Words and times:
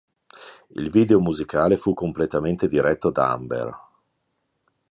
Il 0.69 0.89
video 0.89 1.19
musicale 1.19 1.77
fu 1.77 1.93
completamente 1.93 2.67
diretto 2.67 3.11
da 3.11 3.33
Amber. 3.33 3.79